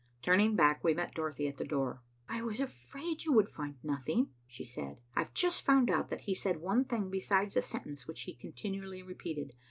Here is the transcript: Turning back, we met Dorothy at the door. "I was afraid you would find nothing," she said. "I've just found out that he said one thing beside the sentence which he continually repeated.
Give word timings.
Turning 0.23 0.55
back, 0.55 0.83
we 0.83 0.95
met 0.95 1.13
Dorothy 1.13 1.47
at 1.47 1.57
the 1.57 1.63
door. 1.63 2.01
"I 2.27 2.41
was 2.41 2.59
afraid 2.59 3.23
you 3.23 3.33
would 3.33 3.47
find 3.49 3.75
nothing," 3.83 4.31
she 4.47 4.63
said. 4.63 4.99
"I've 5.15 5.31
just 5.35 5.61
found 5.61 5.91
out 5.91 6.09
that 6.09 6.21
he 6.21 6.33
said 6.33 6.57
one 6.59 6.85
thing 6.85 7.11
beside 7.11 7.51
the 7.51 7.61
sentence 7.61 8.07
which 8.07 8.21
he 8.21 8.33
continually 8.33 9.03
repeated. 9.03 9.53